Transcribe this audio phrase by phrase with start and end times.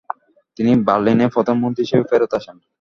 [0.57, 2.55] তিনি বার্লিনে প্রধানমন্ত্রী হিসেবে ফেরত আসেন।